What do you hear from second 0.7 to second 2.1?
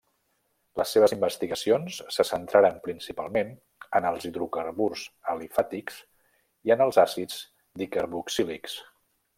Les seves investigacions